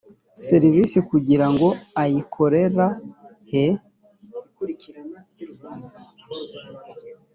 [0.45, 1.67] serivisi kugira ngo
[2.01, 2.87] ayikorera
[3.51, 3.65] he